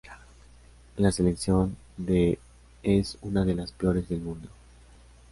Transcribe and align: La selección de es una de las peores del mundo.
La 0.97 1.11
selección 1.11 1.77
de 1.95 2.39
es 2.81 3.19
una 3.21 3.45
de 3.45 3.53
las 3.53 3.71
peores 3.71 4.09
del 4.09 4.21
mundo. 4.21 4.49